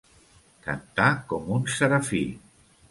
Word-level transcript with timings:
Cantar 0.69 1.11
com 1.35 1.55
un 1.59 1.71
serafí. 1.77 2.25